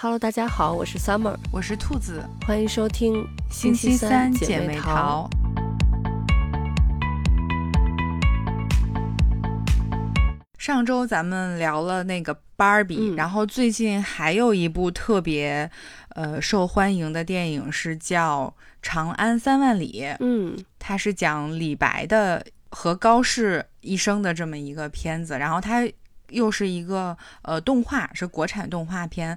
[0.00, 5.28] Hello，大家好，我是 Summer，我是兔子，欢迎收听星期三姐妹淘。
[10.56, 15.68] 上周咱们聊了那个芭比，然后最近还有一部特别
[16.10, 25.82] 呃受欢迎的电影是叫《长安三万里》，嗯，它是讲李白的和高适一生的这么一个片子，然后它
[26.30, 29.36] 又是一个呃动画，是国产动画片。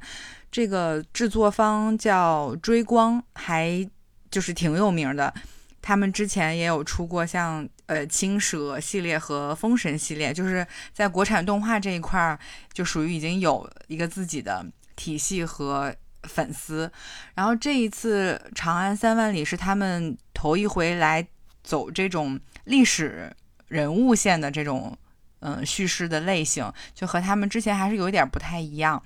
[0.52, 3.88] 这个制作方叫追光，还
[4.30, 5.34] 就是挺有名的。
[5.82, 12.38] 他们之前也有出过像呃青蛇系列和封神系列，就是在国产动画这一块儿
[12.72, 14.64] 就属于已经有一个自己的
[14.96, 16.92] 体系和粉丝。
[17.34, 21.26] 然后这一次《长安三万里》是他们头一回来
[21.64, 23.36] 走这种历史
[23.70, 24.96] 人物线的这种
[25.42, 29.02] 嗯叙事的类型，就和他们之前还是有一点不太一样。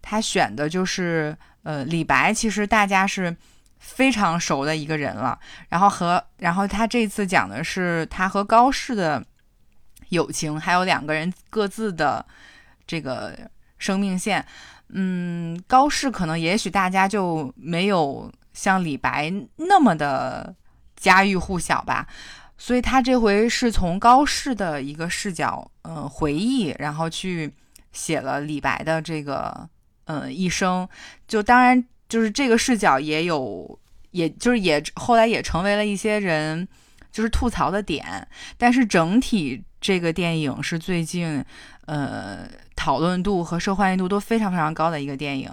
[0.00, 3.36] 他选的就是呃李白，其实大家是
[3.78, 5.38] 非常熟的一个人了。
[5.68, 9.22] 然后和然后他这次讲的是他和高适的
[10.08, 12.24] 友情，还有两个人各自的
[12.86, 13.36] 这个
[13.78, 14.44] 生命线。
[14.88, 20.54] 嗯，高适可能也许大家就没有像李白那么的
[20.96, 22.06] 家喻户晓吧。
[22.60, 27.52] 所以他这回是从高适的一个视角，嗯，回忆，然后去
[27.90, 29.68] 写了李白的这个。
[30.12, 30.88] 嗯，一生
[31.28, 33.78] 就当然就是这个视角也有，
[34.10, 36.66] 也就是也后来也成为了一些人
[37.12, 38.26] 就是吐槽的点。
[38.58, 41.44] 但是整体这个电影是最近
[41.86, 42.40] 呃
[42.74, 45.48] 讨论度和受欢迎度都非常非常高的一个电影。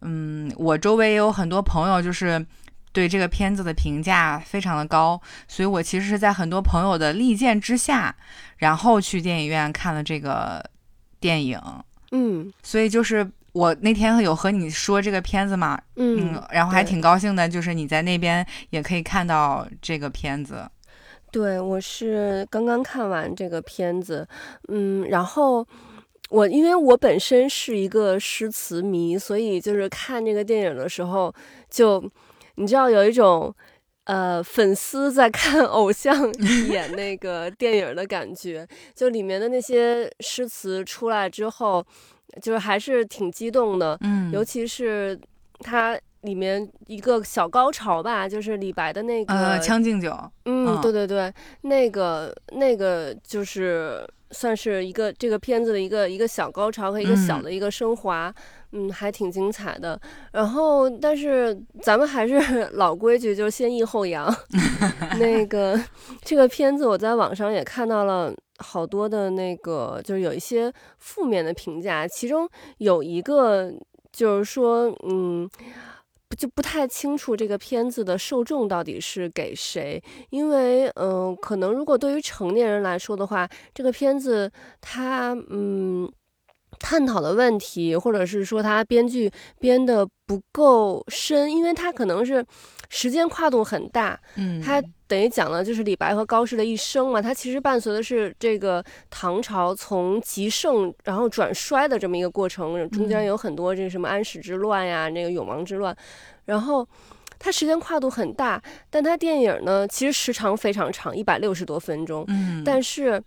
[0.00, 2.46] 嗯，我周围也有很多朋友就是
[2.94, 8.16] 对这个片子的评价非常的高，所以我其实是在很多朋友的力荐之下，
[8.56, 10.64] 然后去电影院看了这个
[11.20, 11.60] 电影。
[12.12, 13.30] 嗯，所以就是。
[13.54, 20.68] 我那天有和你说这个片子嘛，嗯，然后还挺高兴的，就是你在那边也可以看到这个片子。
[21.30, 24.26] 对，我是刚刚看完这个片子，
[24.66, 25.64] 嗯，然后
[26.30, 31.32] 我因为我本身是一个诗词迷，所以就是看这个电影的时候，
[31.70, 32.02] 就
[32.56, 33.54] 你知道有一种
[34.04, 36.32] 呃粉丝在看 偶像
[36.70, 41.84] 演那个电影的感觉，就里面的那些诗词出来之后。
[42.42, 45.16] 就是还是挺激动的，嗯，尤其是
[45.60, 50.10] 它里面一个小高潮吧，就是李白的那个《将进酒》。
[50.44, 58.34] 嗯，对对对，那个那个就是算是一个这个片子的一个一个小高潮和一个小的一个升华，
[58.72, 59.98] 嗯，还挺精彩的。
[60.32, 62.38] 然后，但是咱们还是
[62.74, 64.30] 老规矩，就是先抑后扬。
[65.18, 65.80] 那个
[66.22, 68.34] 这个片子我在网上也看到了。
[68.58, 73.68] 好多的那个就是有一些负面的评价，其中有一个
[74.12, 75.50] 就是说，嗯，
[76.34, 84.50] 就不太清楚这个片子的受众到底是给谁，因为，嗯，可能如果对于成年人来说的话，这个片子
[84.80, 86.10] 它，嗯，
[86.78, 92.44] 探讨的问题，或者是说它编剧编的不够深，因为它可能是
[92.88, 94.82] 时间跨度很大，嗯，它。
[95.14, 105.96] 等于讲了就是李白和高适的一生嘛，他其实伴随的是这个唐朝从极盛然后转衰的这么一个过程，中间有很多这个什么安史之乱呀，那个永王之乱，
[106.46, 106.84] 然后
[107.38, 108.60] 它时间跨度很大，
[108.90, 113.22] 但它电影呢其实时长非常长，一百六十多分钟，嗯，但是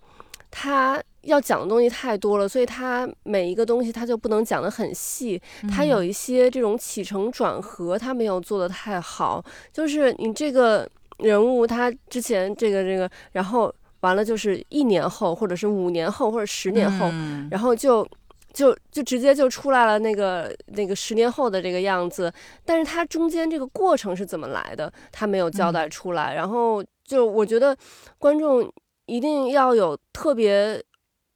[0.52, 5.42] 它要讲的东西太多了，所以它每一个东西它就不能讲得很细，
[5.74, 10.86] 它有一些这种起承转合它没有做得太好，就是你这个。
[11.18, 17.08] 人物他之前这个这个，然后完了就是一年后，或者是五年后，或者十年后，
[17.50, 18.08] 然后就
[18.54, 22.32] 就就直接就出来了那个那个十年后的这个样子，
[22.64, 26.36] 但是他中间这个过程是怎么来的，他没有交代出来。
[26.36, 27.76] 然后就我觉得
[28.20, 28.72] 观众
[29.08, 30.80] 一定要有特别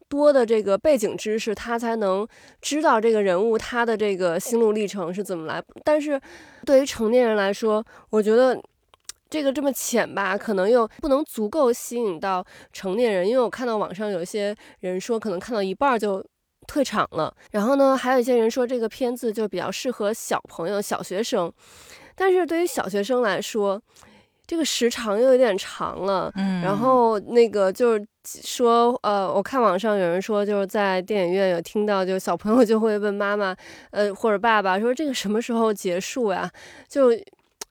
[0.07, 2.27] 多的这个背景知识，他才能
[2.61, 5.63] 知道这个人物他的这个心路历程是怎么来。
[5.83, 6.21] 但是
[6.65, 8.61] 对于成年人来说，我觉得。
[9.31, 16.21] 这个这么浅吧，可能又不能足够吸引到成年人，因为我看到网上有一些人说，可能看到一半就
[16.67, 17.33] 退场了。
[17.51, 21.49] 然后呢，还有一些人说这个片子就比较适合小朋友、小学生，
[22.13, 23.81] 但是对于小学生来说，
[24.45, 26.29] 这个时长又有点长了。
[26.35, 33.55] 嗯，然后那个就是说，呃，我看网上有人说，就是在电影院有听到，就小朋友就会问妈妈，
[33.91, 36.51] 呃，或者爸爸说这个什么时候结束呀？
[36.89, 37.11] 就。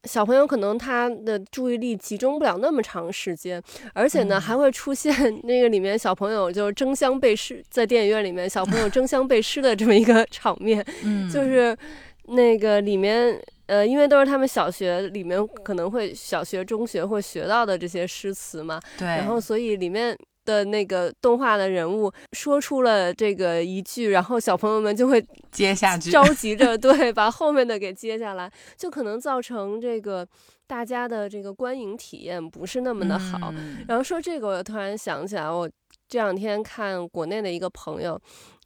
[0.05, 3.63] 小朋友可能他的注意力集中不了那么长时间，
[3.93, 5.13] 而且呢还会出现
[5.45, 11.77] 那个里面小朋友就是争相背诗，在电影院里面小朋友争相背诗的这么一个 场面，嗯，就是
[12.25, 20.17] 那个里面，呃，因为都是他们小学里面可能会小学、中学会学到的这些诗词嘛，对，然后所以里面。
[20.51, 30.27] 的那个动画的人物说出了这个一句，然后小朋友们就会接下去，着急着 对把后面的给接下来，就可能造成这个
[30.67, 33.55] 大家的这个观影体验不是那么的好。
[33.87, 35.71] 然后说这个，我突然想起来，我
[36.09, 38.21] 这两天看国内的一个朋友。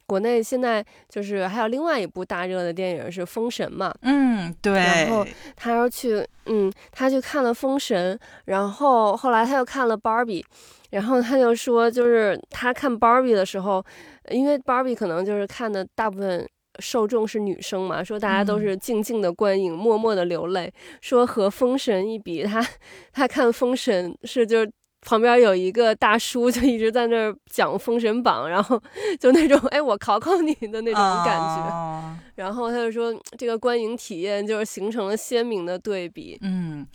[0.07, 4.73] 国内现在就是还有另外一部大热的电影是《封神》嘛，嗯，对。
[4.73, 5.25] 然后
[5.55, 8.15] 他要去，嗯，他去看了《封神》，
[8.45, 10.43] 然后后来他又看了《Barbie》，
[10.91, 13.83] 然后他就说，就是他看《Barbie》的时候，
[14.29, 16.47] 因为《Barbie》可能就是看的大部分
[16.79, 22.63] 受众是女生嘛，说大家都是静静的观影，默默的流泪，说和《封神》一比，他
[23.11, 24.71] 他看《封神》是就是。
[25.05, 28.81] 旁边有一个大叔，就一直在那儿讲《封神榜》，然后
[29.19, 32.17] 就那种哎，我考考你的那种感觉。
[32.35, 36.37] 然后他就说，这个观影体验就是形成了鲜明的对比。
[36.41, 36.85] 嗯，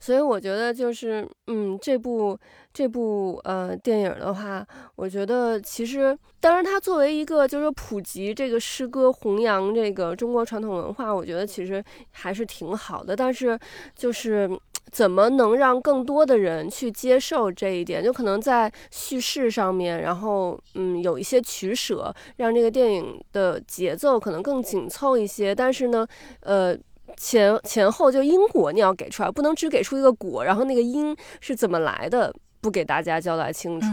[0.00, 2.38] 所以我觉得就是，嗯，这部。
[2.74, 4.66] 这部呃电影的话，
[4.96, 13.14] 我觉得其实，当然它作为一个就是普及这个诗歌、弘扬这个中国传统文化，我觉得其实还是挺好的。
[13.14, 13.58] 但是
[13.94, 14.48] 就是
[14.90, 25.54] 怎么能让更多的人去接受这一点，就可能在叙事上面，然后嗯有一些取舍，让这个电影的节奏可能更紧凑一些。
[25.54, 26.06] 但是呢，
[26.40, 26.76] 呃
[27.16, 32.34] 前前后就因果你要给出来，不能只给出一个果，然后那个因是怎么来的。
[32.62, 33.88] 不给大家交代清楚，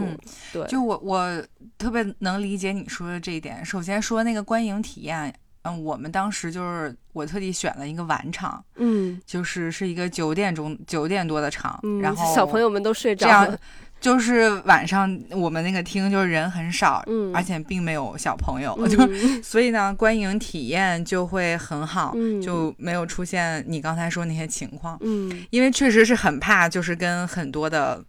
[0.52, 1.42] 对，就我我
[1.76, 3.64] 特别能理解你说的这一点。
[3.64, 13.58] 首先说那个观影体验，嗯，我们当时就是我特地选了一个晚场，嗯，就是是一个九点钟九点多的场，然后小朋友们都睡着了，
[14.00, 18.98] 就是晚上我们那个厅就是人很少，嗯，而且并没有小朋友，就
[19.42, 28.02] 所以呢，观影体验就会很好，就没有出现你刚才说那些情况，嗯，因为确实是很怕，就是跟很多的。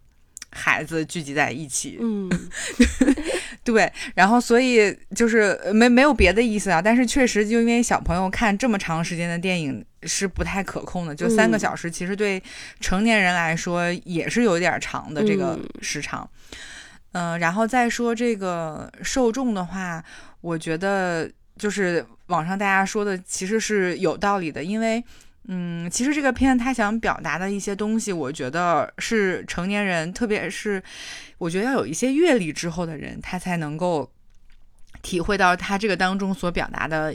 [0.54, 2.28] 孩子聚集在一起，嗯，
[3.64, 12.42] 对，然后所以就是没没有别的意思啊，但是确实就因为小朋友看这么长时间的电影是不太可控的，就三个小时，其实对
[12.80, 16.28] 成年人来说也是有点长的这个时长，
[17.12, 20.04] 嗯，然后再说这个受众的话，
[20.40, 25.02] 我觉得就是网上大家说的其实是有道理的，因为。
[25.48, 30.80] 嗯，其实这个片他想表达的一些东西，我觉得是成年人，特别是
[31.38, 34.08] 我觉得要有一些阅历之后的人，他才能够
[35.02, 37.12] 体会到他这个当中所表达的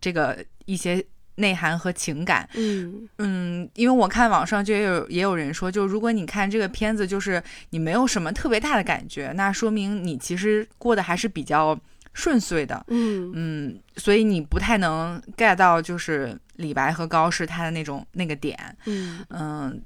[0.00, 1.02] 这个一些
[1.36, 2.46] 内涵和情感。
[2.54, 11.80] 嗯嗯，因为我看网上就也有也有人说，就如果你看这个片子，就是你没有什么特别大的感觉，那说明你其实过得还是比较。
[12.14, 13.32] 顺遂的，嗯。
[13.34, 19.24] 嗯，所以你不太能 get 到就是李白和高适他的那种那个点，嗯。
[19.30, 19.82] 嗯，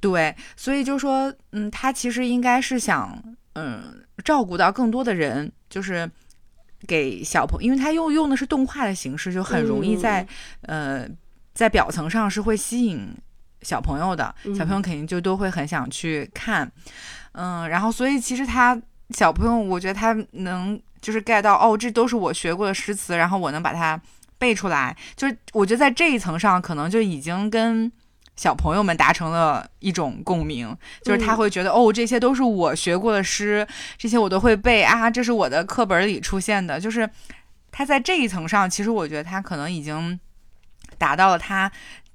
[0.00, 3.20] 对，所以就说，嗯，他其实应该是想，
[3.54, 6.08] 嗯，照顾到更多的人，就是
[6.86, 10.26] 给小朋友，因为他用用的是动画的形式，就很容易在
[10.62, 11.08] 呃
[11.52, 13.08] 在表层上是会吸引
[13.62, 16.70] 小朋友的，小朋友肯定就都会很想去看，
[17.32, 18.80] 嗯，然后所以其实他
[19.10, 20.80] 小朋友，我觉得他能。
[21.06, 24.00] 就是 get 到哦，这都是我学过的诗词，然后我能把它
[24.38, 24.96] 背出来。
[25.14, 27.92] 就是我觉得在这一层上，可能就已经跟
[28.34, 33.64] 小朋友们达成了一种共鸣，就是他会觉得哦，这些都是我学过的诗，
[33.96, 36.80] 这些我都会背啊，这是我的课本里出现的。
[36.80, 37.08] 就是
[37.70, 40.18] 他在这一层上，其实我觉得他可能已经
[40.98, 41.70] 达到了他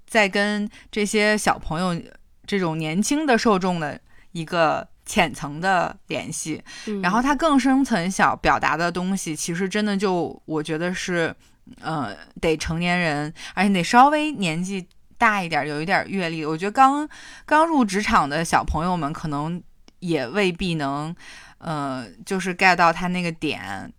[0.05, 1.97] 在跟这些小朋友
[2.45, 3.97] 这种年轻的受众的
[4.33, 4.85] 一个。
[5.11, 6.63] 浅层的联系，
[7.03, 11.35] 然后他更深层小表达的东西，其实真的就我觉得是，
[11.81, 14.87] 呃，得成年人，而且得稍微年纪
[15.17, 16.45] 大一点，有一点阅历。
[16.45, 17.05] 我觉得刚
[17.45, 19.61] 刚入职场的小朋友们可能
[19.99, 21.13] 也未必能，
[21.57, 23.91] 呃，就是 get 到他那个点。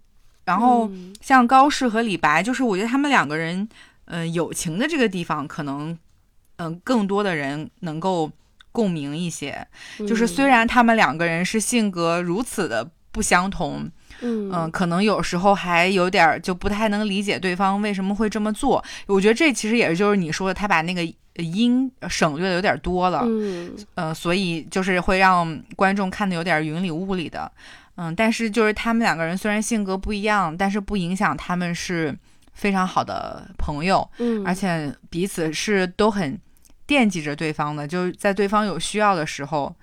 [0.46, 0.90] 然后
[1.20, 3.68] 像高适和李白，就是我觉得他们两个人，
[4.06, 5.98] 嗯，友情的这个地方，可能，
[6.56, 8.32] 嗯，更多的人能够。
[8.72, 9.64] 共鸣一些，
[10.08, 13.86] 就是虽然他们两个人是性格如此的不相同，
[14.22, 18.82] 嗯可能有时候还有点就不太能理解对方为什么会这么做。
[19.06, 27.52] 我觉得这其实也是就是你说的，他把那个音省略的有点多了，嗯，呃，所以就是会让观众看的有点云里雾里的，
[27.96, 32.16] 嗯，但是就是他们两个人虽然性格不一样，但是不影响他们是
[32.54, 36.40] 非常好的朋友，嗯，而且彼此是都很。
[36.86, 39.74] 惦记着对方的，就是在对方有需要的时候，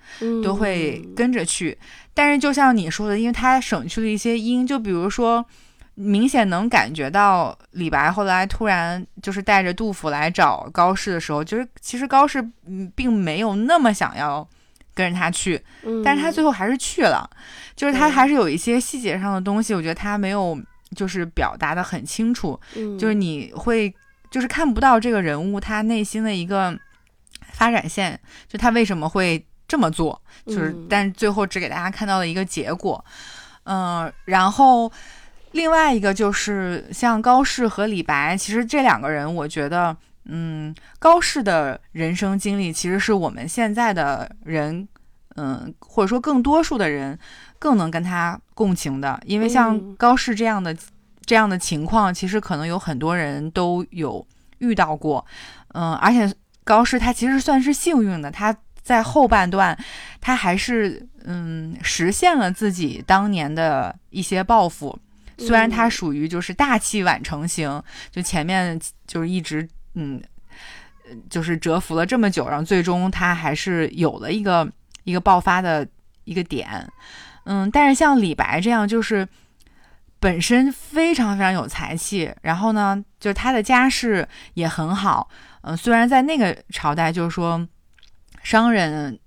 [0.42, 1.76] 都会跟着去。
[2.14, 5.44] 但是就像你说的，因为他省去了一些音，就比如说，
[5.94, 14.46] 明显能感觉到李白后来突然就是带着杜甫来找高适的时候，就是其实高适嗯并没有那么想要
[14.94, 15.60] 跟着他去，
[16.04, 17.28] 但是他最后还是去了，
[17.74, 20.58] 就是他还是有一些细节上的东西，我觉得他没有
[20.94, 22.58] 就是表达的很清楚，
[22.98, 23.92] 就是你会
[24.30, 26.78] 就是看不到这个人物他内心的一个
[27.52, 33.04] 发展线，就他为什么会这么做，就是但最后只给大家看到了一个结果，
[33.64, 34.90] 嗯，然后。
[35.52, 44.86] 另外一个就是像高适和李白，其实这两个人，我觉得，嗯，高适的人生经历其实是我们现在的人，
[45.34, 47.18] 嗯，或者说更多数的人
[47.58, 50.72] 更能跟他共情的，因为像高适这样的
[51.26, 54.24] 这样的情况，其实可能有很多人都有
[54.58, 55.26] 遇到过，
[55.74, 56.32] 嗯，而且
[56.70, 59.76] 高适他其实算是幸运的，他在后半段，
[60.20, 64.96] 他还是嗯实现了自己当年的一些抱负。
[65.36, 70.22] 虽然他属于就是大器晚成型，就前面就是一直嗯，
[71.28, 74.70] 就是蛰伏了这么久，然后最终他还是有了一个
[75.02, 75.84] 一个爆发的
[76.22, 76.68] 一个点，
[77.46, 79.26] 嗯，但是像李白这样就是
[80.20, 85.28] 本身非常非常有才气，然后呢，就是他的家世也很好，
[85.62, 87.66] 嗯，虽然在那个朝代就是说
[88.44, 89.18] 商人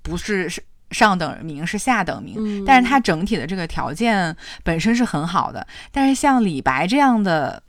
[0.00, 0.62] 不是是。
[0.92, 5.66] 上等名是下等名，但是他整体的这个条件本身是很好的。
[5.90, 7.60] 但是像李白这样的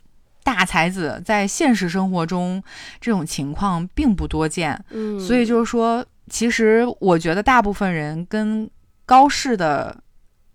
[0.44, 2.62] 大才子，在现实生活中
[3.00, 4.80] 这种情况并不多见。
[4.90, 8.70] 嗯，所以就是说，其实我觉得大部分人跟
[9.04, 10.00] 高适的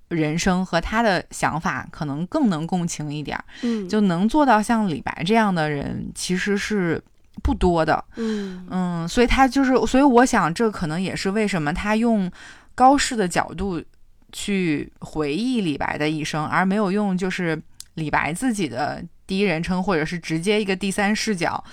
[0.09, 3.37] 人生和他的想法可能更能共情一点。
[3.61, 7.01] 嗯，就能做到像李白这样的人，其实是
[7.41, 8.03] 不多的。
[8.17, 12.31] 嗯嗯，所以他就是，所以我想，这可能也是为什么他用。
[12.75, 13.79] 高适的角度
[14.31, 17.61] 去回忆李白的一生，而没有用就是
[17.93, 21.63] 李白自己的第一人称，或者是直接一个第三视角，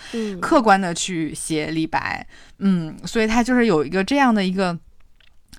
[0.43, 2.27] 客观的去写李白，
[2.59, 4.79] 嗯，所以他就是有一个这样的一个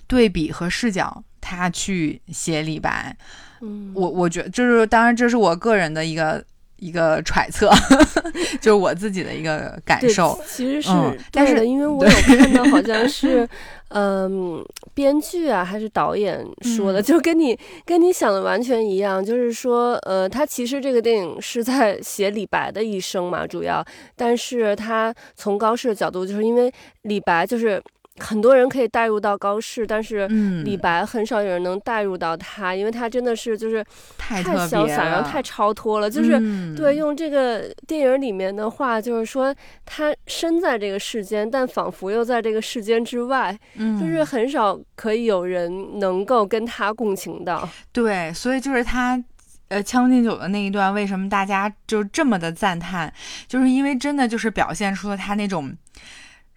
[0.05, 3.17] 对比和视角，他去写李白，
[3.61, 6.41] 嗯，我我觉得这是当然这是我个人的一个。
[6.81, 7.69] 一个揣测，
[8.59, 10.35] 就是我自己的一个感受。
[10.47, 10.89] 其实是，
[11.31, 13.47] 但是因为 我有看到，好像是，
[13.89, 17.55] 嗯，编剧啊还是导演说的，就跟你
[17.85, 19.23] 跟你想的完全一样。
[19.23, 27.79] 就是说，呃，他其实这个电影是在写李白的一生嘛，主要，但是他从高适的角度，就是因为李白就是。
[28.17, 30.27] 很多人可以带入到高适，但是
[30.63, 33.83] 李白很少有人能带入到他，因为他真的是就是
[34.17, 36.09] 太潇洒，然后太超脱了。
[36.09, 36.39] 就是
[36.75, 47.67] 对用这个电影里面的话，就是说他身在这个世间，但仿佛又在这个世间之外，就是很少可以有人能够跟他共情到。
[47.93, 49.23] 对，所以就是他
[49.69, 53.11] 呃《将进酒》的那一段，为什么大家就这么的赞叹？
[53.47, 55.73] 就是因为真的就是表现出了他那种。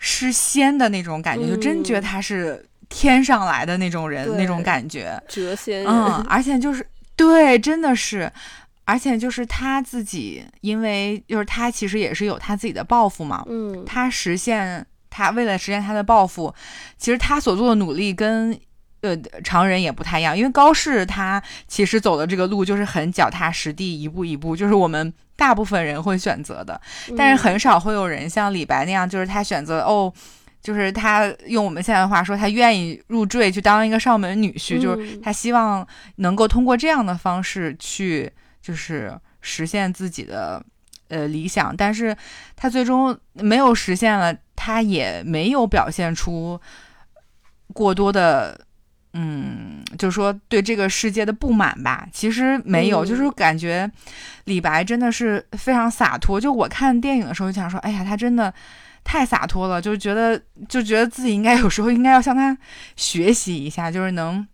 [0.06, 5.82] 诗仙的那种感觉，就真觉得他是天上来的那种人，那种感觉，谪仙。
[5.86, 8.30] 嗯，而且就是对，真的是，
[8.84, 13.42] 而且就是他自己，因为就是他其实也是有他自己的抱负嘛。
[13.48, 16.54] 嗯，他实现他为了实现他的抱负，
[16.98, 18.60] 其实他所做的努力跟。
[19.04, 26.80] 呃，常人也不太一样，因为高适他其实走的这个路就是很脚踏实地，一步一步，就是我们大部分人会选择的，
[27.14, 30.10] 但是很少会有人像李白那样，就是他选择哦，
[30.62, 38.32] 就是他用我们现在的话说，他愿意入赘去当一个上门女婿，就是他希望能够通过这样的方式去，
[38.62, 40.64] 就是实现自己的
[41.08, 42.16] 呃理想，但是
[42.56, 46.58] 他最终没有实现了，他也没有表现出
[47.74, 48.58] 过多的。
[49.14, 53.90] 嗯，就是说对这个世界的不满吧，其实没有，就是感觉
[54.44, 56.40] 李白真的是非常洒脱。
[56.40, 58.52] 就我看电影的时候就想说，哎呀，他真的
[59.04, 62.56] 太洒脱了，就觉得就觉得自己应该有时候应该要向他
[62.96, 64.46] 学习一下，就是能。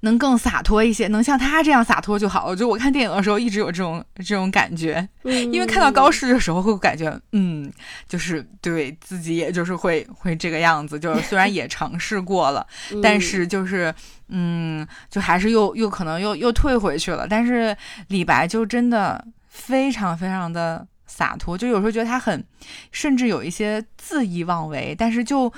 [0.00, 2.46] 能更洒脱一些，能像他这样洒脱就好。
[2.46, 7.70] 我觉得我看电影的时候一直有这种这种感觉，因为看到高适的时候会感觉，嗯，
[8.08, 10.98] 就是对自己也就是会会这个样子。
[11.00, 12.64] 就是虽然也 尝试过了，
[13.02, 13.92] 但是就是
[14.28, 17.26] 嗯，就还是又又可能又又退回去了。
[17.28, 17.76] 但是
[18.06, 22.44] 李白就真的非常非常的洒脱，就有时候觉得他很，
[22.92, 25.52] 甚至有一些恣意妄为，但是就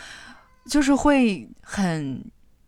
[0.65, 2.25] 就是会很。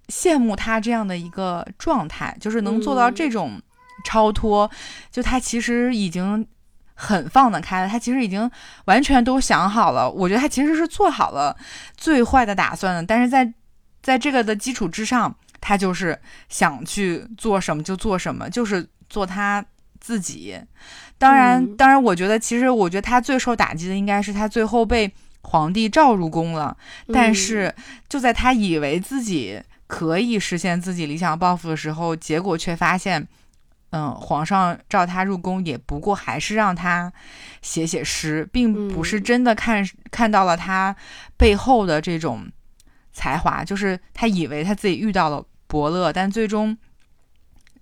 [0.08, 3.60] 羡慕他这样的一个状态，就是能做到这种
[4.04, 4.70] 超脱。
[5.10, 6.46] 就他其实已经
[6.94, 8.50] 很放得开了，他其实已经
[8.86, 10.10] 完全都想好了。
[10.10, 11.56] 我觉得他其实是做好了
[11.96, 13.52] 最坏的打算的，但是在
[14.02, 16.18] 在这个的基础之上，他就是
[16.48, 19.64] 想去做什么就做什么，就是做他
[20.00, 20.58] 自己。
[21.18, 25.10] 当然，嗯当然，我觉得其实我觉得他最受打击的应该是他最后被
[25.42, 26.76] 皇帝召入宫了，
[27.12, 27.74] 但嗯是
[28.08, 29.62] 就在他以为自己
[29.92, 33.28] 可以实现自己理想抱负的时候，结果却发现。
[33.94, 37.12] 嗯，皇上召他入宫，也不过还是让他
[37.60, 40.96] 写写诗，并不是嗯真的看、看到了他
[41.36, 42.50] 背后的这种
[43.12, 43.62] 才华。
[43.62, 46.74] 就是他以为他自己遇到了伯乐，但最终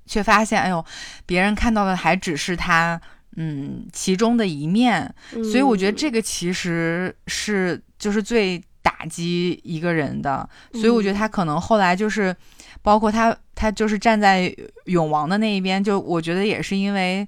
[0.04, 0.84] 却发现，哎呦，
[1.26, 3.00] 别人看到的还只是他
[3.36, 5.14] 嗯其中的一面。
[5.30, 8.60] 所以我觉得这，个其实是就是最
[9.00, 10.46] 打击一个人的。
[10.72, 12.34] 所以我觉得他可能后来就是，
[12.82, 14.54] 包括他他就是站在
[14.86, 17.26] 永王的那一边，就我觉得也是因为，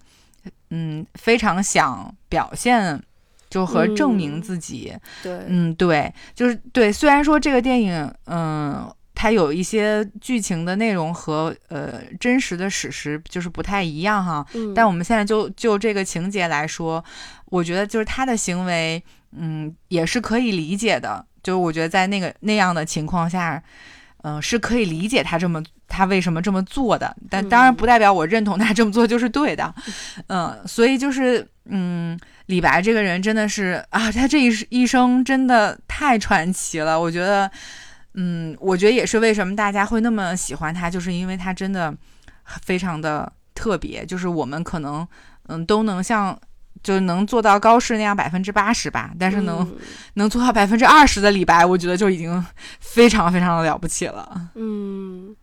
[0.70, 3.00] 嗯，非常想表现，
[3.48, 4.92] 就和证明嗯自己。
[5.22, 6.92] 对，嗯，对，就是对。
[6.92, 17.02] 虽然说这个电影，嗯，它有一些剧情的内容和呃真实的史实就是不太一样哈，嗯但我们现在就就这个情节来说，
[17.46, 19.02] 我觉得就是他的行为，
[19.32, 21.24] 嗯，也是可以理解的。
[21.42, 23.62] 就是我觉得在那个那样的情况下，
[24.22, 27.16] 嗯、是可以理解他这么他为什么这么做的。
[27.28, 29.74] 但当然嗯不代表我认同他这么做就是对的，
[30.28, 37.00] 嗯，所以就是嗯，李白这个人真的是啊，他这一一生真的太传奇了。
[37.00, 37.50] 我觉得，
[38.14, 41.92] 嗯，我觉得也是为什么大家会那么喜欢他，就是因为他真的
[42.62, 45.06] 非常的特别，就是我们可能
[45.48, 46.38] 嗯都能像。
[46.82, 49.76] 就能做到高适那样百分之八十吧，但是能、嗯
[50.14, 52.44] 能做到百分之二十的李白，我觉得就已经
[52.80, 54.50] 非常非常的了不起了。
[54.56, 55.34] 嗯，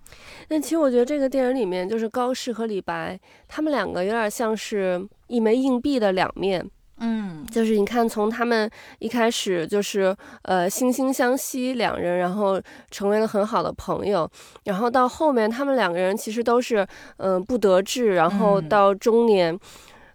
[0.49, 6.63] 那其实我觉得这个电影里面就是高适和李白，他们两个有点像是一枚硬币的两面。
[7.01, 8.69] 嗯就是你看，从他们
[8.99, 14.29] 一开始就是呃惺惺相惜两人，然后成为了很好的朋友，
[14.65, 16.85] 然后到后面他们两个人其实都是
[17.17, 19.57] 嗯、呃不得志，然后嗯到中年，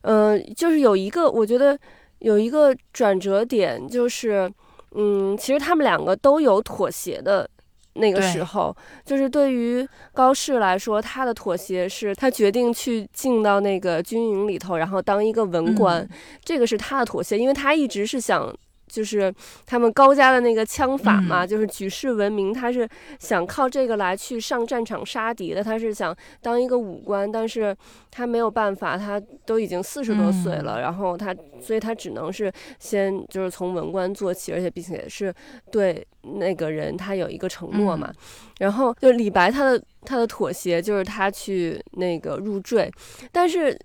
[0.05, 1.79] 嗯、就是有一个我觉得
[2.21, 4.51] 有一个转折点，就是
[4.93, 7.49] 嗯，其实他们两个都有妥协的。
[7.97, 16.03] 那个时候，就是对于高适来说，他的妥协是他决定去进到那个军营里头，然后当一个文官。
[16.03, 16.09] 嗯
[16.45, 18.53] 这个是他的妥协，因为他一直是想，
[18.95, 19.35] 就是
[19.67, 21.49] 他们高家的那个枪法嘛，嗯。
[21.49, 27.77] 就是举世闻名，他是想靠这个来去上战场杀敌的，他是想当一个武官，但是
[28.11, 30.81] 他没有办法，他都已经四十多岁了，嗯。
[30.83, 35.35] 然后他，所以他只能是先就是从文官做起，而且并且是
[35.73, 38.15] 对那个人他有一个承诺嘛，嗯
[38.61, 42.89] 然后就李白他的他的妥协就是他去那个入赘，
[43.33, 43.77] 但是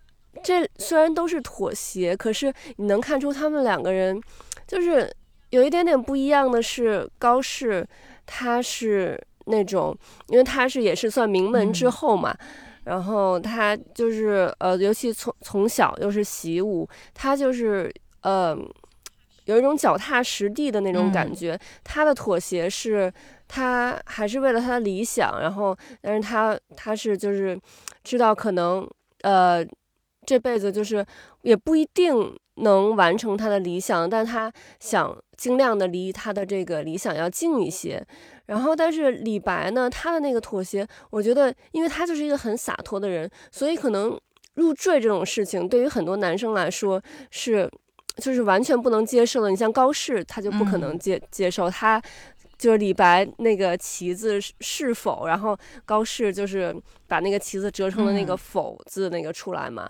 [0.44, 4.22] 这虽然都是妥协，可是你能看出他们两个人
[4.70, 5.12] 就是
[5.50, 7.86] 有一点点不一样的是，高适
[8.26, 12.34] 他是那种，因为他是也是算名门之嗯后嘛。
[12.86, 18.58] 然后他就是呃，尤其从从小又是习武，他就是呃，
[19.46, 21.60] 有一种脚踏实地的那种感嗯觉。
[21.84, 23.12] 他的妥协是，
[23.48, 27.60] 他还是为了他的理想，然后，但是他他是就是
[28.04, 28.88] 知道可能
[29.22, 29.64] 呃
[30.26, 31.06] 这辈子就是
[31.42, 38.06] 也不一定能完成他的理想，但他想尽量的离他的这个理想要近一些。
[38.46, 44.20] 然后，但是李白呢，他的那个妥协，我觉得，因为他就是一个很洒脱的人，所以可能
[44.56, 47.70] 入赘这种事情，对于很多男生来说是
[48.18, 49.50] 就是完全不能接受的。
[49.50, 52.02] 你像高适，他就不可能嗯接、接受他。
[52.58, 56.76] 就是李白那个旗子是是否，然后高适就是
[57.08, 59.90] 把那个旗子折成了那个嗯否字那个出来嘛。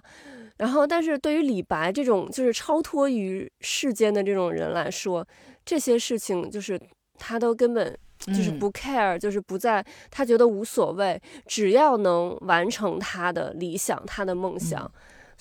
[0.60, 5.28] 然后，但是对于李白这种就是超脱于世间的这种人来说，
[5.66, 6.80] 这些事情就是
[7.18, 14.84] 他都根本就是嗯不 care，、就是不在，他觉得无所谓，只要能完成他的理想、他的梦想。
[14.84, 14.92] 嗯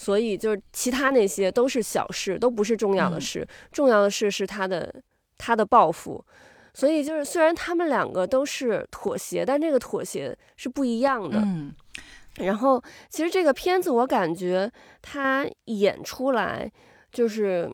[0.00, 4.94] 所以就是其他那些都是小事，都不是重要的嗯事，重要的事是他的
[5.37, 6.24] 他的抱负。
[6.72, 11.40] 所以就是虽然他们两个都是妥协，但这个妥协是不一样的。
[11.40, 11.74] 嗯
[12.38, 14.70] 然后其实这个片子我感觉
[15.03, 16.70] 他演出来
[17.12, 17.70] 就是。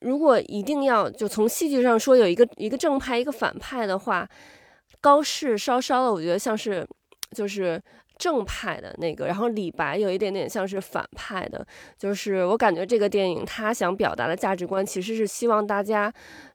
[0.00, 4.28] 如果一定要就从戏剧上说有一个一个正派一个反派的话，
[5.00, 6.86] 高适稍稍的我觉得像是
[7.30, 7.80] 就是
[8.18, 16.12] 正派的那个，然后李白有一点点像是反派的，就是我感觉这个电影他想表达的价值观其实是希望大家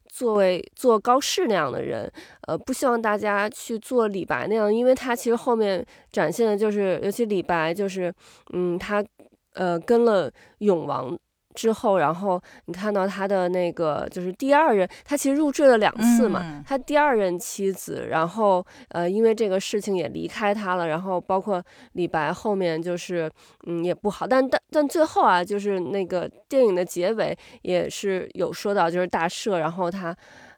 [0.10, 2.12] 作为做高适那样的人，
[2.48, 8.14] 呃，不希望大家去做李白那样，因为他其实后面展现的就是，尤其李白就是，
[8.54, 9.06] 嗯，他
[9.54, 11.18] 呃跟了永王
[11.56, 16.42] 之后，然后你看到他的那个就是第二任，他其实入赘了两次嘛。
[16.44, 20.88] 嗯他第二任妻子，然后呃，因为这个事情也离开他了。
[20.88, 21.62] 然后包括
[21.94, 23.30] 李白后面就是
[23.66, 30.16] 嗯也不好，但但但最后啊，就是那个电影的结尾也是有说到，就是大赦，然后他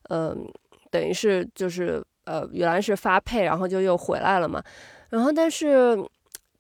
[0.10, 0.36] 呃
[0.89, 4.62] 等于是就是呃原来是发配，然后就又回来了嘛。
[5.10, 5.97] 然后但是。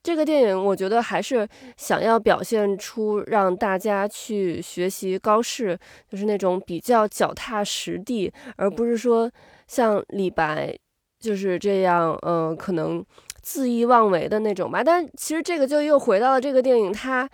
[0.03, 5.77] 这个电影我觉得还是想要表现出让大家去学习高适，
[6.09, 9.31] 就是那种比较脚踏实地，而不是说
[9.67, 10.75] 像李白
[11.19, 13.05] 就是这样，嗯、可能
[13.45, 14.83] 恣意妄为的那种吧。
[14.83, 17.29] 但其实这个就又回到了这个电影，它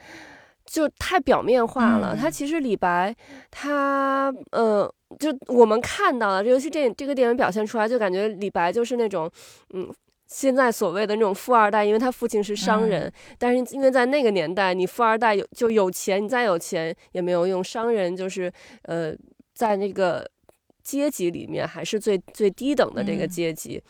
[0.66, 2.16] 就太表面化了。
[2.16, 3.16] 嗯它其实李白，
[3.50, 9.32] 他呃，就我们看到了，尤其这这个电影表现出来，就感觉李白就是那种，
[9.74, 9.90] 嗯。
[10.28, 18.52] 现在所谓的那种富二代，因为他父亲是商人，但是因为在那个年代，你富二代有就有钱，你再有钱也没有用，商人就是
[18.84, 19.16] 呃，
[19.54, 20.30] 在那个
[20.84, 23.82] 阶级里面还是最最低等的这个嗯阶级。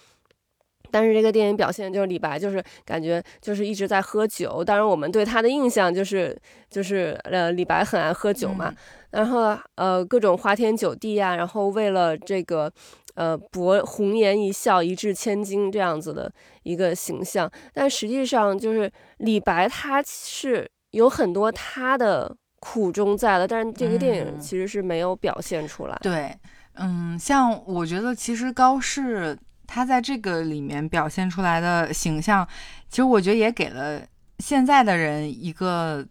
[0.92, 4.64] 但是这个电影表现就是李白，就是感觉就是一直在喝酒。
[4.64, 6.38] 当然，我们对他的印象就是
[6.70, 8.74] 就是呃，李白很爱喝酒嘛。
[9.12, 12.72] 然后呃，各种花天酒地啊，然后为了这个
[13.16, 16.32] 呃博红颜一笑，一掷千金这样子的
[16.64, 17.50] 一个形象。
[17.74, 25.98] 但实际上就是李白他是有很多他的苦衷在的，但是这个电影嗯其实是没有表现出来。
[26.02, 26.30] 对，
[26.76, 32.48] 嗯，像我觉得其实高适他在这个里面表现出来的形象，
[32.90, 34.02] 其实我觉得也给了
[34.40, 36.04] 现在的人一个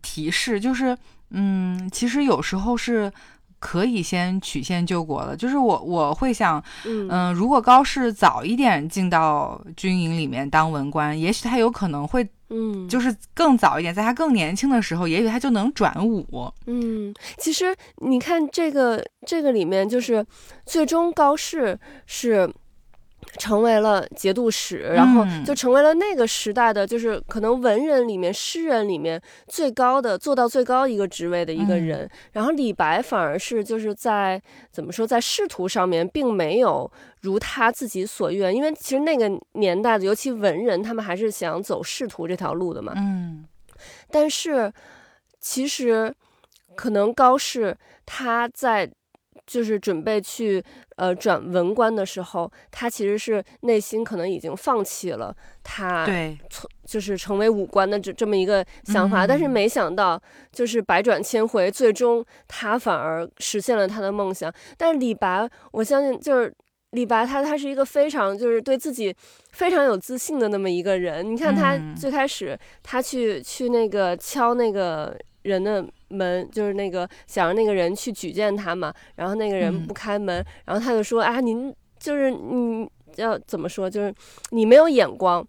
[0.00, 0.96] 提示，就是
[1.30, 3.12] 嗯，其实有时候是
[3.58, 5.36] 可以先曲线救国的。
[5.36, 16.52] 就是我我会想，嗯嗯、如果高适早一点进到军营里面当文官，也许他有可能会嗯，就是更早一点，在他更年轻的时候，也许他就能转武。
[16.66, 20.24] 嗯，其实你看这个这个里面，就是
[20.64, 22.48] 最终高适是
[23.36, 32.10] 成为了节度使，然后嗯就成为了那个时代的，就是可能文人里面、诗人里面最高的，做到最高一个职位的一个嗯人。
[32.32, 42.92] 然后李白反而是就是在怎么说，在仕途上面并没有如他自己所愿，因为其实那个年代的，尤其文人，他们还是想走仕途这条路的嘛。
[42.96, 43.46] 嗯
[44.10, 44.72] 但是
[45.38, 46.14] 其实
[46.74, 48.90] 可能高适他在
[49.46, 50.62] 就是准备去
[50.96, 60.20] 呃转文官的时候，他其实是内心可能已经放弃了他对，从就是成为武官的这这么一个想法，但是嗯没想到
[60.52, 64.52] 就是百转千回，最终他反而实现了他的梦想。
[64.76, 66.52] 但是李白，我相信就是。
[66.90, 69.14] 李白他他是一个非常就是对自己
[69.50, 71.30] 非常有自信的那么一个人。
[71.30, 79.86] 你看他嗯最开始他去去那个敲那个人的门，就是那个想让那个人去举荐他嘛，然后那个人嗯。
[79.86, 84.14] 不开门，然后他就说啊，您就是你要怎么说，就是
[84.50, 85.46] 你没有眼光。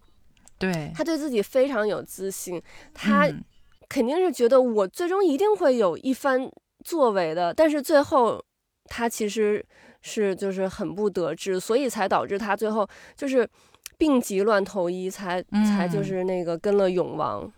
[0.58, 2.60] 对，他对自己非常有自信，
[2.92, 3.44] 他嗯
[3.88, 6.50] 肯定是觉得我最终一定会有一番
[6.84, 8.42] 作为的，但是最后
[8.86, 9.64] 他其实
[10.02, 13.48] 是就是很不得志，所以才导致他最后就是
[13.96, 15.40] 病急乱投医，才
[15.76, 16.04] 才就嗯。
[16.04, 17.50] 是那个跟了永王。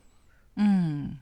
[0.57, 1.17] 嗯，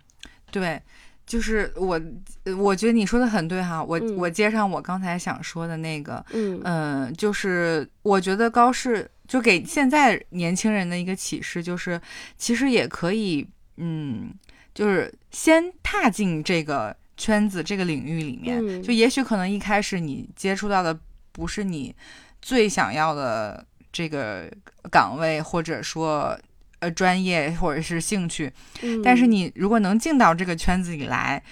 [0.51, 0.83] 对，
[1.29, 2.01] 就是我，
[2.45, 3.85] 呃我觉得你说的很对哈。
[3.85, 12.01] 我、嗯我接上我刚才想说的那个，嗯嗯、就是我觉得高适就给现在年轻人的一个启示，就是
[12.39, 14.31] 其实也可以，嗯，
[14.75, 20.99] 就是先踏进这个圈子、这个领域里面，嗯就也许可能一开始你接触到的
[21.31, 21.95] 不是你
[22.41, 23.63] 最想要的
[23.93, 24.51] 这个
[24.91, 26.35] 岗位，或者说。
[26.81, 29.03] 呃，专业或者是兴趣，嗯。
[29.03, 31.43] 但是你如果能进到这个圈子里来，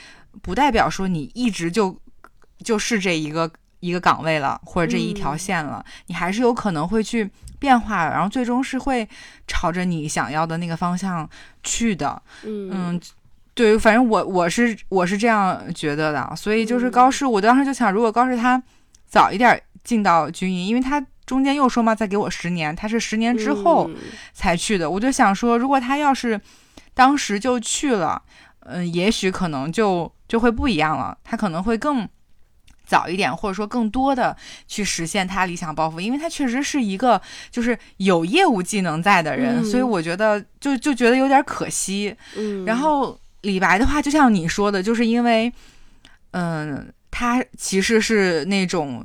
[0.42, 1.98] 不代表说你一直就
[2.62, 5.38] 就是这一个一个岗位了，或者这一条嗯。
[5.38, 9.08] 线了，你还是有可能会去变化，然后最终是会
[9.46, 11.28] 朝着你想要的那个方向
[11.62, 12.22] 去的。
[12.44, 12.70] 嗯。
[12.72, 13.00] 嗯，
[13.54, 16.90] 对，反正我我是我是这样觉得的，所以就是嗯。
[16.90, 18.62] 高适，我当时就想，如果高适他
[19.06, 23.90] 早一点进到军营，因为他中间又说嘛，再给我十年，他是十年之后。
[23.90, 23.96] 嗯
[24.32, 24.88] 才去的。
[24.88, 26.40] 我就想说，如果他要是
[26.94, 28.22] 当时就去了，
[28.60, 32.08] 嗯、也许可能就就会不一样了，他可能会更。
[32.88, 34.36] 早一点，或者说更多的
[34.68, 42.14] 去实现他理想抱负，因为他确实是一个就是有业务技能在的人，嗯所以我觉得就就觉得有点可惜。
[42.36, 45.52] 嗯，然后李白的话，就像你说的，就是因为，
[46.30, 49.04] 嗯、他其实是那种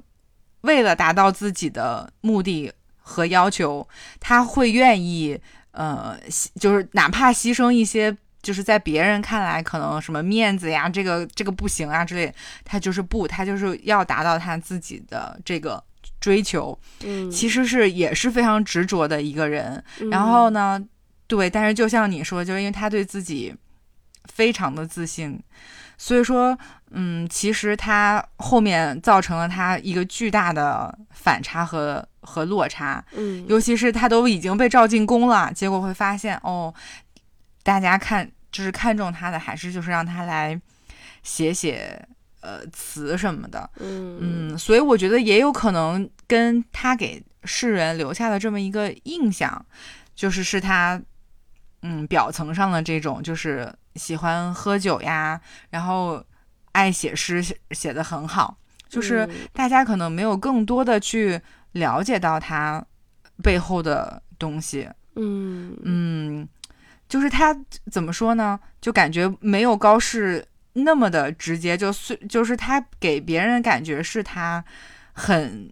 [0.61, 3.87] 为了达到自己的目的和要求，
[4.19, 5.39] 他会愿意，
[5.71, 15.83] 呃，牺就是哪怕牺牲一些就是在别人看来可能什么面子呀，这个这个不行啊之类，他就是不，他就是要达到他自己的这个
[16.19, 19.83] 追求，嗯，其实是也是非常执着的一个人。
[20.09, 20.81] 然后呢，
[21.27, 23.55] 对，但是就像你说，就是因为他对自己
[24.25, 25.39] 非常的自信，
[26.03, 26.57] 所以说，
[26.89, 36.73] 嗯，其实他后面造成了他一个巨大的反差和和落差，嗯，尤其是他都已经被召进宫了，结果会发现哦。
[37.61, 40.59] 大家看，就是看中他的，还是就是让他来
[41.21, 42.03] 写写
[42.39, 44.17] 呃词什么的，嗯。
[44.53, 49.63] 嗯，所以我觉得也有可能跟他给世人留下的这么一个印象，
[50.15, 50.99] 就是是他
[51.81, 55.39] 嗯表层上的这种，就是喜欢喝酒呀，
[55.69, 56.23] 然后
[56.71, 58.57] 爱写诗，写写的很好，
[58.89, 61.41] 就是大家可能没有更多的去
[61.73, 62.83] 了解到他
[63.43, 66.47] 背后的东西，嗯嗯。
[67.09, 67.53] 就是他
[67.91, 68.57] 怎么说呢？
[68.79, 71.91] 就感觉没有高适那么的直接，就
[72.29, 74.63] 就是他给别人感觉是他
[75.11, 75.69] 很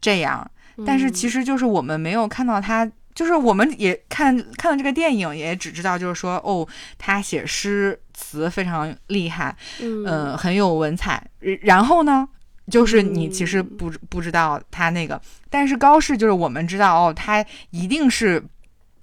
[0.00, 0.50] 这样，
[0.86, 6.64] 但是其实就是我们没有看到他，就是我们也看看了这个电影，也只知道就是说哦，
[6.96, 11.20] 他写诗词非常厉害，嗯，很有文采。
[11.62, 12.28] 然后呢，
[12.70, 18.40] 就是你其实不不知道他那个，但是高适就是我们知道哦，他一定是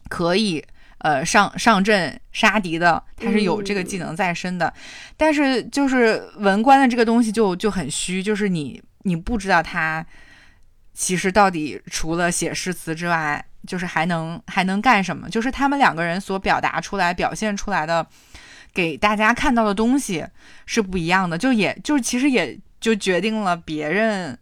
[0.08, 0.64] 可以。
[1.00, 4.74] 呃，上上阵杀敌的，他是有这个技能在身的，
[5.18, 10.06] 但是就是文官的这个东西就就很虚，就是你你不知道他
[10.94, 15.30] 其实到底除了写诗词之外，就是还能还能干什么？
[15.30, 18.06] 就是他们两个人所表达出来、表现出来的，
[18.74, 20.26] 给大家看到的东西
[20.66, 24.38] 是不一样的，就也就其实也就决定了别人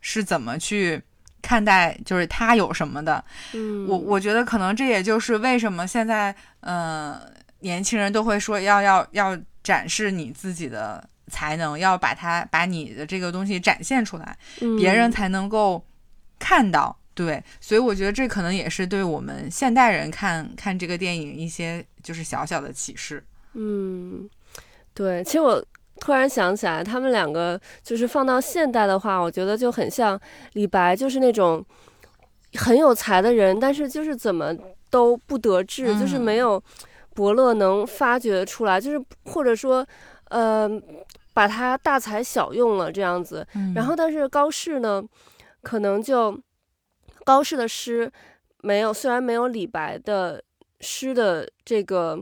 [0.00, 1.02] 是怎么去。
[1.40, 7.16] 看待就是他有什么的，嗯，我我觉得可能这也就是为什么现在，嗯，
[7.60, 14.36] 年轻人都会说要要要展示你自己的才能，要把它把你的这个东西展现出来，
[14.76, 15.82] 别人才能够
[16.40, 16.94] 看到。
[17.26, 23.24] 对，所以我觉得这可能也是对我们现代人看看这个电影一些就是小小的启示。
[23.54, 24.30] 嗯，
[24.94, 25.64] 对，其实我。
[26.00, 30.16] 突然想起来，他们两个就是放到现代的话，我觉得就很像
[30.52, 31.60] 李白，就是那种
[32.54, 34.54] 很有才的人，但是就是怎么
[34.90, 36.62] 都不得志，就是没有
[37.16, 39.84] 伯乐能发掘出来，就是或者说，
[40.28, 40.70] 呃，
[41.34, 43.44] 把他大材小用了这样子。
[43.74, 45.02] 然后，但是高适呢，
[45.62, 46.30] 可能就
[47.28, 48.10] 高适的诗
[48.62, 50.42] 没有，虽然没有李白的
[50.80, 52.18] 诗的这个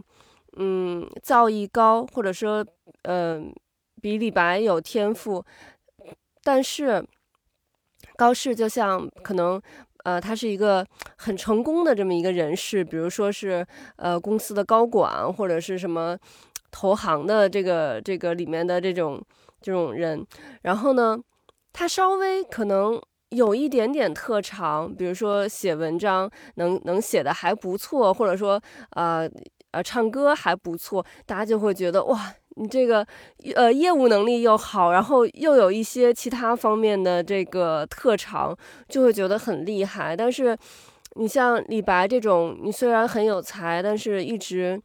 [0.56, 2.66] 嗯造诣高，或者说
[3.02, 3.54] 嗯。
[4.02, 5.44] 比李白有天赋，
[6.44, 7.04] 但是
[8.14, 9.60] 高适就像可能，
[10.04, 13.66] 呃，他是一个很成功的这么一个人士，比如说是
[13.96, 16.16] 呃公司的高管或者是什么
[16.70, 19.20] 投行的这个这个里面的这种
[19.62, 20.24] 这种人，
[20.62, 21.18] 然后呢，
[21.72, 28.60] 他稍微可能有一点点特长，比如说写文章能能写的还不错，或者说
[28.90, 29.28] 呃
[29.72, 32.34] 呃唱歌还不错，大家就会觉得哇。
[32.58, 33.06] 你这个，
[33.54, 38.56] 呃，业务能力又好，然后又有一些其他方面的这个特长，
[38.88, 40.16] 就会觉得很厉害。
[40.16, 40.56] 但是，
[41.16, 44.80] 你像李白这种，你虽然很有才，但是一直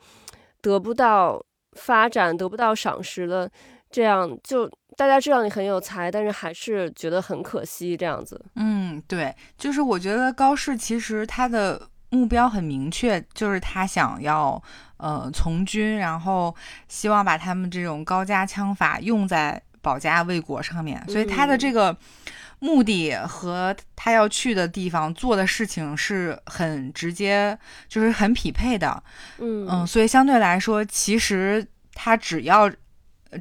[0.62, 1.41] 得不到
[1.77, 3.49] 发展，得不到赏识的，
[3.89, 4.69] 这样就
[5.02, 8.40] 大家知道你很有才，但是还是觉得很可惜这样子。
[8.56, 14.62] 嗯，对，就是我觉得高适其实他的目标很明确，就是他想要。
[15.04, 16.56] 呃，从军，然后
[16.88, 21.98] 希望把他们这种高家枪法用在保家卫国上面，所以他的这个
[22.60, 29.02] 目的和他要去的地方做的事情是很直接，就是很匹配的。
[29.40, 32.72] 嗯嗯，所以相对来说，其实他只要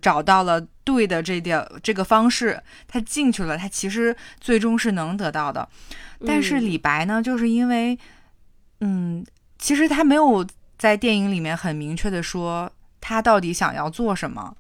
[0.01, 5.69] 找到了对的这点这个方式，他进去了，他其实最终是能得到的。
[6.27, 7.99] 但是李白呢，就是因为，
[8.81, 9.25] 嗯，
[9.59, 10.47] 其实他没有。
[10.81, 12.73] 在电影里面很明确的说，
[13.03, 14.57] 他到底想要做什么？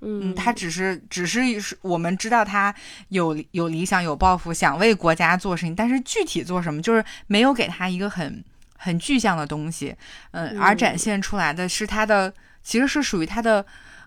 [0.00, 1.42] 嗯，他只是只是
[1.82, 2.72] 我们知道他
[3.08, 8.44] 有有理想有抱负，想为国家做事情，但是具体做什么，就是没有给他一个很
[8.76, 9.92] 很具象的东西。
[10.30, 13.66] 嗯，而展现出来的是他的，其实是属于他的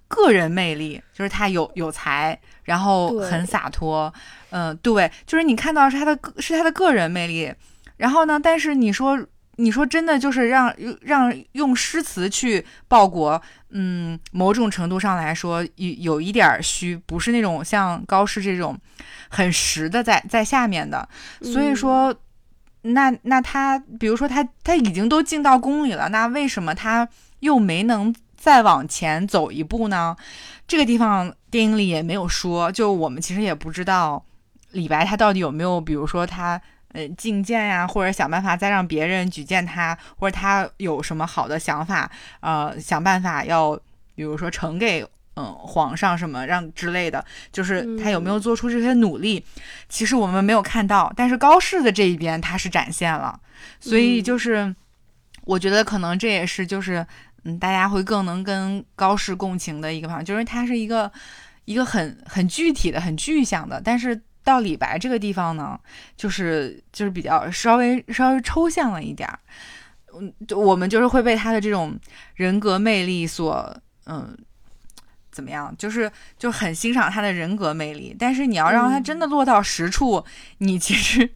[0.10, 4.14] 个人魅力，就是他有有才，然后很洒脱。
[4.50, 7.54] 嗯，对，就是你看到是他的是他的个人魅力。
[7.96, 9.18] 然后呢，但是你说。
[9.62, 13.42] 你说真的就是让让用诗词去报国，
[13.72, 18.80] 嗯，某种程度上来说有有一点虚，不是那种像高适这种
[19.28, 21.06] 很实的在在下面的。
[21.42, 22.16] 所以说，
[22.84, 27.06] 那那他比如说他他已经都进到宫里了，那为什么他
[27.42, 30.16] 又没能再往前走一步呢？
[30.66, 34.24] 这个地方电影里也没有说，就我们其实也不知道
[34.72, 36.60] 李白他到底有没有，比如说他
[36.94, 43.78] 呃进谏呀，或者想办法再让别人举荐他，或者他有什么好的想法，呃，想办法要
[44.16, 49.44] 比如说呈给嗯皇上什么让之类的，就是他有没有做出这些努力，
[49.90, 53.38] 其实我们没有看到，但是高适的这一边他是展现了，
[53.82, 54.74] 所以就是
[55.44, 57.06] 我觉得可能这也是就是。
[57.44, 61.12] 嗯，大家会更能跟高适共情的一个方，就是他是一个
[61.66, 63.82] 一个很很具体的、很具象的。
[63.84, 65.80] 但是到李白这个地方呢，
[66.18, 69.40] 就是就是比较稍微稍微抽象了一点儿。
[70.20, 71.98] 嗯，我们就是会被他的这种
[72.36, 73.76] 人格魅力所
[74.06, 74.38] 嗯。
[75.32, 75.74] 怎么样？
[75.78, 80.24] 就是就很欣赏他的人格魅力，但是你要让他真的落到实处，
[80.58, 81.30] 你其实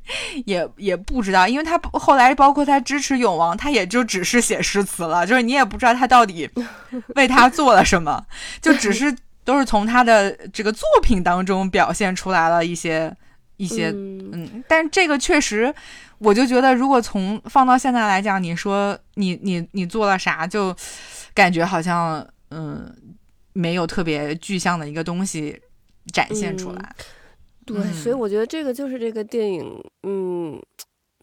[0.45, 6.49] 也也不知道，因为他后来包括他支持永王，他也就只是写诗词了，就是你也不知道他到底
[7.15, 8.25] 为他做了什么，
[8.61, 13.15] 就只是都是从他的这个作品当中表现出来了一些
[13.57, 15.73] 一些嗯，但这个确实，
[16.17, 20.75] 我就觉得如果从放到现在来讲，你说你你你做了啥，就
[21.35, 22.91] 感觉好像嗯。
[23.53, 25.61] 没有特别具象的一个东西
[26.11, 26.95] 展现出来，
[27.65, 30.61] 对，所以我觉得这个就是这个电影，嗯，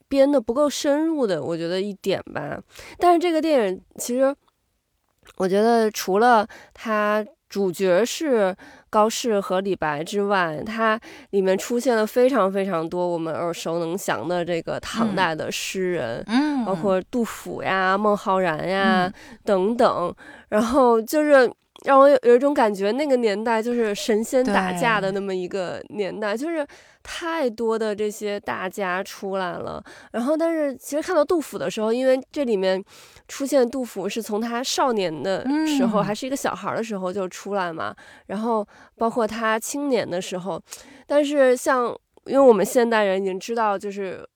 [0.09, 2.59] 编的不够深入的，我觉得一点吧。
[2.99, 4.35] 但是这个电影其实，
[5.37, 8.57] 我觉得除了它主角是
[8.89, 10.99] 高适和李白之外，它
[11.31, 19.13] 里面出现了非常非常多我们耳熟能详的这个唐代的诗人，嗯，包括杜甫呀、孟浩然呀
[19.45, 20.15] 等等，
[20.49, 21.53] 然后就是。
[21.85, 26.67] 让我有有一种感觉，那个年代就是神仙打架的那么一个年代，就是
[27.03, 29.83] 太多的这些大家出来了。
[30.13, 32.83] 然后，但是其实看到杜甫的时候，因为这里面
[33.29, 37.95] 出现杜甫是从他少年的时候，还是一个小孩的时候就出来嘛。
[38.27, 38.67] 然后
[38.97, 40.61] 包括他青年的时候，
[41.07, 44.29] 但是像因为我们现代人已经知道，就是。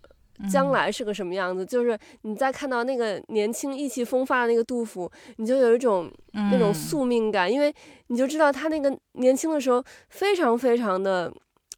[0.50, 1.64] 将来是个什么样子？
[1.64, 7.72] 就是你再看到那个年轻意气风发的那个杜甫，你就有一种那种宿命感，因为
[8.08, 11.32] 你就知道他那个年轻的时候非常非常的，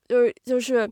[0.08, 0.90] 就是就是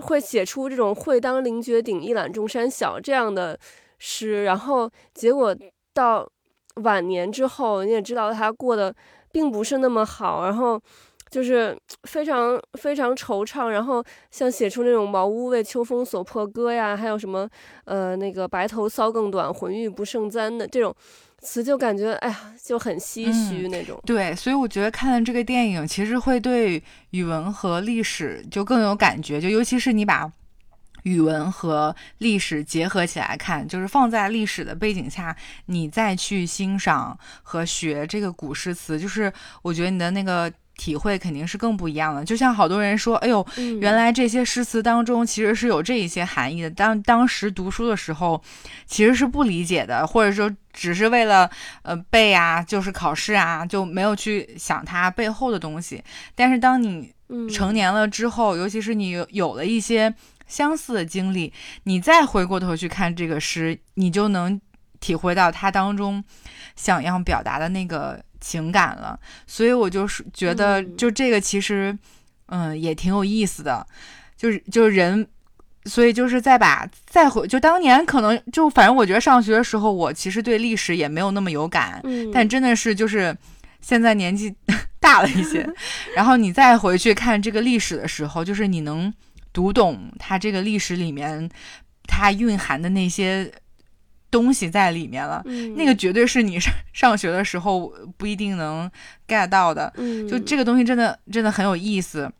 [0.00, 3.58] 会写出这种“会当凌绝顶，一览众山小”这样的
[3.98, 5.54] 诗，然后结果
[5.92, 6.28] 到
[6.76, 8.94] 晚年之后，你也知道他过得
[9.30, 10.80] 并不是那么好，然后。
[11.32, 17.48] 就是非常非常惆怅，然后像写出那种“茅屋为秋风所破歌”呀，还有什么
[17.86, 20.94] 呃那个“白头搔更短，浑欲不胜簪”的这种
[21.40, 23.98] 词，就感觉哎呀就很唏嘘那种。
[24.04, 30.30] 对，所以我觉得看了这个电影，其实会对语文和历史就更有感觉，就尤其是你把
[31.04, 40.52] 语文和历史结合起来看，就是放在历史的背景下，你再去欣赏和学这个古诗词，就是我觉得你的那个。
[40.82, 42.24] 体会肯定是更不一样的。
[42.24, 43.46] 就像好多人说：“哎呦，
[43.80, 48.42] 原来这些诗词当中其实是有这一些含义的。”当当时读书的时候，
[48.84, 51.48] 其实是不理解的，或者说只是为了
[51.82, 56.02] 呃背啊，就是考试啊，就没有去想它背后的东西。
[56.34, 57.14] 但是当你
[57.48, 60.12] 成年了之后，尤其是你有了一些
[60.48, 61.52] 相似的经历，
[61.84, 64.60] 你再回过头去看这个诗，你就能
[64.98, 66.24] 体会到它当中
[66.74, 68.20] 想要表达的那个。
[68.42, 71.96] 情感了，所以我就是觉得，就这个其实，
[72.46, 73.86] 嗯，也挺有意思的，
[74.36, 75.26] 就是就是人，
[75.84, 83.34] 所以就是再把再回，就当年可能就反正我觉得上学的时候，我其实对历史也没有那么有感，嗯，但真的是就是
[83.80, 84.52] 现在年纪
[84.98, 85.66] 大了一些，
[86.16, 89.14] 然后你再回去看这个历史的时候，就是你能
[89.52, 91.48] 读懂它这个历史里面
[92.08, 93.52] 它蕴含的那些。
[94.32, 95.44] 东西在里面了，
[95.76, 98.90] 那个绝对是你上上学的时候不一定能
[99.28, 99.92] get 到的。
[100.28, 102.32] 就这个东西真的真的很有意思，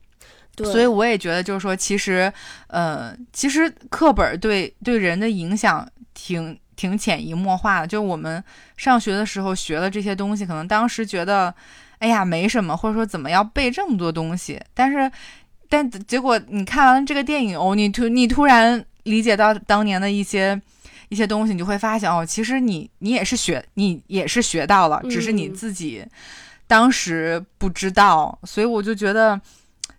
[0.57, 2.33] 所以我也觉得就是说，其实，
[2.69, 7.87] 呃，其实课本对对人的影响挺挺潜移默化的。
[7.87, 8.43] 就我们
[8.79, 11.55] 上学的时候学了这些东西，可能当时觉得，
[11.99, 15.13] 哎呀没什么，或者说怎么要背这么多东西，但是
[15.69, 20.59] 但结果你看完这个电影哦，你突你突然理解到当年的一些。
[21.13, 26.03] 一些东西，你就会发现哦，其实你你也是学，你也是学到了，只是你自己
[26.67, 28.39] 当时不知道。
[28.45, 29.39] 所以我就觉得，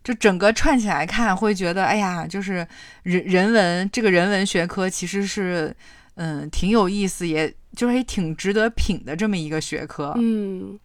[0.03, 2.67] 就整个串起来看，会觉得哎呀，就是
[3.03, 5.71] 人人文这个人文学科其实是
[6.15, 10.13] 嗯挺有意思，也就是也挺值得品的这么一个学科。
[10.15, 10.79] 嗯，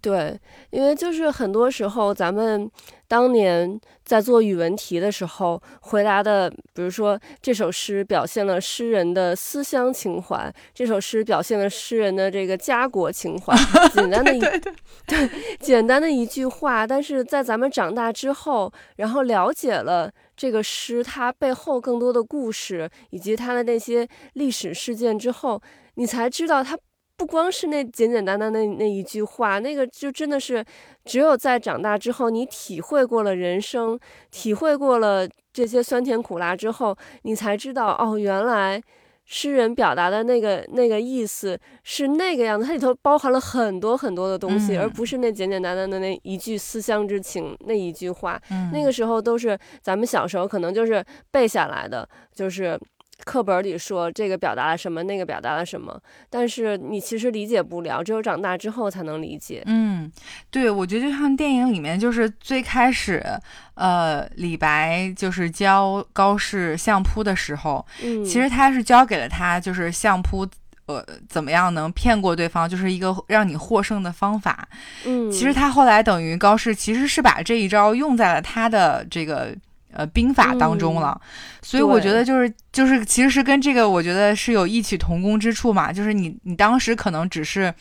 [0.00, 0.38] 对，
[0.70, 2.70] 因为就是很多时候咱们
[3.06, 13.54] 当年在做语文题的时候回答的，比如说这首诗表现了诗人的思乡情怀，这首诗表现了诗人的这个家国情怀，
[13.92, 14.72] 简单的一对对
[15.06, 25.60] 对，简单的一句话，但是在咱们长大之后，然后了解了这个诗它背后更多的故事，以及它的那些历史事件之后，
[25.98, 26.78] 你才知道他
[27.16, 30.64] 不光是那简简单单的那一句话，那个就真的是
[31.04, 33.98] 只有在长大之后，你体会过了人生，
[34.30, 38.80] 体会过了这些酸甜苦辣之后，你才知道哦，原来。
[39.30, 48.40] 诗人表达的那个那个意思是那个样子，它里头包含了很多很多的东西，嗯而不是那简简单单的那一句思乡之情那一句话。
[48.50, 52.80] 嗯那个时候都是咱们小时候可能就是背下来的，就是
[53.24, 56.00] 课本里说这个表达了什么，那个表达了什么，
[56.30, 59.62] 但是你其实理解不了，只有长大之后才能理解。
[59.66, 60.10] 嗯，
[60.50, 63.24] 对，我觉得就像电影里面，就是最开始，
[63.74, 70.46] 呃，李白就是教高适相扑的时候，嗯，其实他是教给了他就是相扑。
[70.86, 74.66] 呃，怎么样能骗过对方，就是一个让你获胜的方法。
[75.04, 79.54] 嗯，其实他后来等于高适其实是把这一招用在了他的这个
[79.92, 81.20] 呃兵法当中了，
[81.62, 87.72] 所以我觉得就是就是其实是跟这个我觉得是有异曲同工之处嘛，就是你你当时可能只是。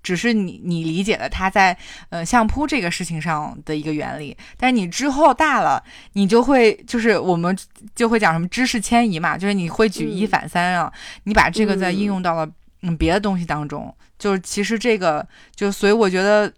[0.00, 1.76] 只是你你理解了他在
[2.08, 5.82] 呃相扑这个事情上的一个原理，但是你之后大了，
[6.12, 7.54] 你就会就是我们
[7.96, 10.90] 就会讲什么知识迁移嘛，就是你会举一嗯反三啊，
[11.24, 12.48] 你把这个再应嗯用到了
[12.82, 16.50] 嗯别的东西当中，就是其实这个就所以我觉得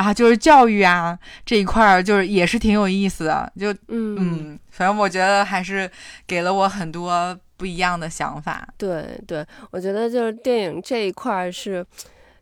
[0.00, 5.90] 啊，就是教育啊这一块儿就是也是挺有意思的，就嗯嗯，反正我觉得还是
[6.26, 8.66] 给了我很多不一样的想法。
[8.78, 11.84] 对对，我觉得就是电影这一块儿是。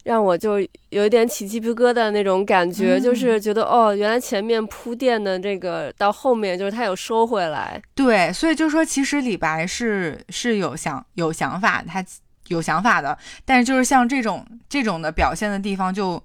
[0.04, 12.02] 让我就有一点起鸡皮疙瘩那种感觉，嗯就是觉得哦，原来前面铺垫的这个到后面就是他有收回来，对，所以就说其实李白是是有想有想法，他
[12.46, 16.22] 有想法的，但是就是像这种这种的表现的地方就就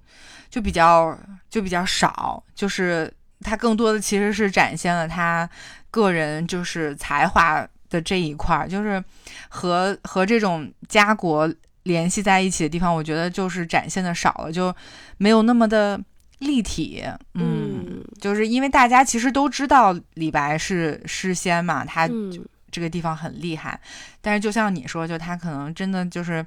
[0.60, 1.16] 比较
[1.50, 5.48] 就比较少，就是他更多的其实是展现了他
[5.90, 9.02] 个人就是才华的这一块儿，就是
[9.48, 11.52] 和和这种家国
[11.84, 14.74] 联系在一起的地方，我觉得就是展现的少了，就
[15.18, 16.00] 没有那么的
[16.38, 22.44] 立体，嗯就是因为大家其实都知道李白是诗仙嘛，他嗯。
[22.74, 23.80] 这个地方很厉害，
[24.20, 26.44] 但是就像你说，就他可能真的就是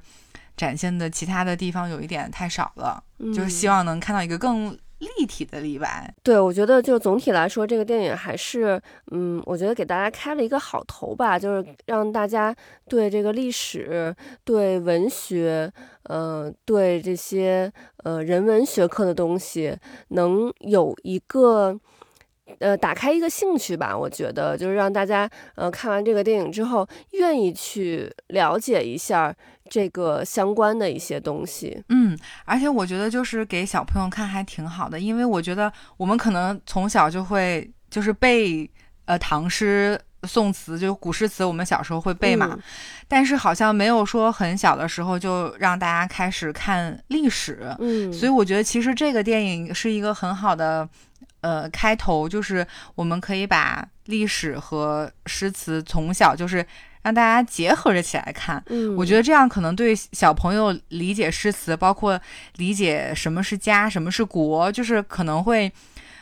[0.58, 3.02] 展现的其他的地方有一点太少了，
[3.34, 3.78] 就是希望。
[3.78, 6.12] 望能看到一个更立体的李白。
[6.24, 8.80] 对，我觉得就总体来说，这个电影还是，
[9.12, 12.52] 嗯，我觉得给大家开了一个好头吧，就是让大家
[12.88, 15.72] 对这个历史、对文学，
[16.04, 19.76] 呃，对这些呃人文学科的东西，
[20.08, 21.78] 能有一个。
[22.60, 29.36] 呃，打开一个兴趣吧，我觉得就是让大家呃看完这个电影之后，愿意去了解一下
[29.70, 31.82] 这个相关的一些东西。
[31.88, 38.68] 嗯，而且我觉得就是给小朋友看还挺好的，因为我觉得我们可能从小就会就是背
[39.04, 40.00] 呃唐诗。
[40.24, 42.62] 宋词就古诗词，我们小时候会背嘛，嗯
[43.06, 50.86] 但是好像没有说很小的时候就让大家开始看历史，嗯，所以我觉得其实这个电影是一个很好的
[51.40, 52.66] 呃开头，就是
[52.96, 56.66] 我们可以把历史和诗词从小就是
[57.02, 58.62] 让大家结合着起来看。
[58.68, 62.20] 嗯，我觉得这样可能对小朋友理解诗词，包括
[62.56, 65.72] 理解什么是家、什么是国，就是可能会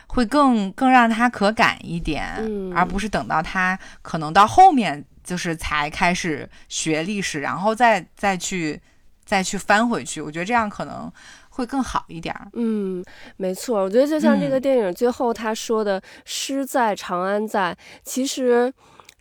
[0.07, 8.79] 会更更让他可感一点，嗯而不是等到他可能到后面就是才开始学历史，然后再再去
[9.25, 10.21] 再去翻回去。
[10.21, 11.11] 我觉得这样可能
[11.49, 12.47] 会更好一点儿。
[12.53, 13.03] 嗯，
[13.35, 17.75] 没错，我觉得就像这个嗯电影最后他说的“诗在，长安在”，
[18.05, 18.73] 其实。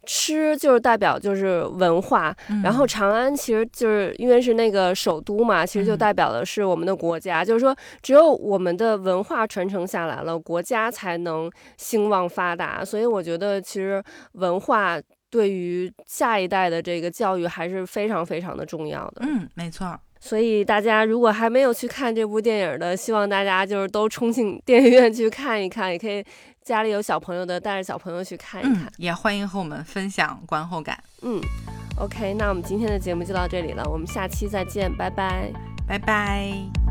[0.06, 7.44] 诗就是代表就是文化，然后长安其实就是因为是那个首都嘛，其实就嗯代表的是我们的国家。
[7.44, 12.84] 就是说，只有我们的文化传承下来了，国家才能兴旺发达。
[12.84, 14.02] 所以我觉得，其实
[14.32, 19.22] 文化对于下一代的这个教育还是非常非常的重要的。
[19.22, 19.98] 嗯，没错。
[20.18, 26.24] 所以大家如果还没有去看这部电影的，希望大家就是都冲进电影院去看一看，也可以
[26.66, 31.00] 家里有小朋友的带着小朋友去看一看嗯。，也欢迎和我们分享观后感。
[31.22, 31.40] 嗯
[31.96, 35.52] o k 那我们今天的节目就到这里了，我们下期再见，拜拜。
[35.86, 36.85] 拜拜。